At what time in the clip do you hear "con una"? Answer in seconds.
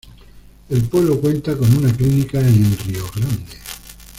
1.55-1.95